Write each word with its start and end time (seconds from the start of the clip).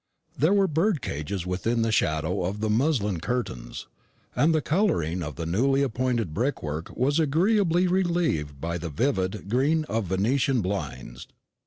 There 0.35 0.51
were 0.55 0.67
birdcages 0.67 1.45
within 1.45 1.83
the 1.83 1.91
shadow 1.91 2.43
of 2.43 2.59
the 2.59 2.71
muslin 2.71 3.19
curtains, 3.19 3.85
and 4.35 4.51
the 4.51 4.59
colouring 4.59 5.21
of 5.21 5.35
the 5.35 5.45
newly 5.45 5.87
pointed 5.89 6.33
brickwork 6.33 6.89
was 6.97 7.19
agreeably 7.19 7.85
relieved 7.85 8.59
by 8.59 8.79
the 8.79 8.89
vivid 8.89 9.47
green 9.47 9.83
of 9.83 10.05
Venetian 10.05 10.63
blinds. 10.63 11.27